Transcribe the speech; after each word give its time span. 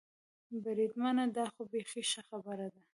بریدمنه، 0.63 1.25
دا 1.35 1.45
خو 1.53 1.61
بېخي 1.71 2.01
ښه 2.11 2.21
خبره 2.29 2.67
ده. 2.73 2.81